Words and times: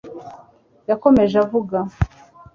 yakomeje 0.89 1.35
avuga 1.43 1.77